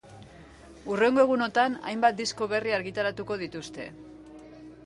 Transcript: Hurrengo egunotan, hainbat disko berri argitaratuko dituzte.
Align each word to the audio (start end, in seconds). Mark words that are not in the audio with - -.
Hurrengo 0.93 1.25
egunotan, 1.25 1.77
hainbat 1.91 2.19
disko 2.21 2.49
berri 2.55 2.75
argitaratuko 2.79 3.41
dituzte. 3.43 3.91